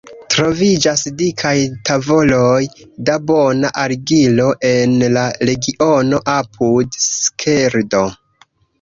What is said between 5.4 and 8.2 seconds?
regiono apud Skeldo.